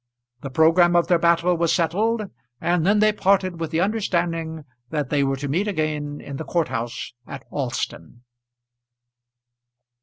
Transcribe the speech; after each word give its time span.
The 0.41 0.49
programme 0.49 0.95
of 0.95 1.05
their 1.09 1.19
battle 1.19 1.55
was 1.55 1.71
settled, 1.71 2.23
and 2.59 2.87
then 2.87 2.97
they 3.01 3.13
parted 3.13 3.59
with 3.59 3.69
the 3.69 3.81
understanding 3.81 4.65
that 4.89 5.11
they 5.11 5.23
were 5.23 5.35
to 5.35 5.47
meet 5.47 5.67
again 5.67 6.19
in 6.19 6.37
the 6.37 6.43
court 6.43 6.69
house 6.69 7.13
at 7.27 7.43
Alston. 7.51 8.23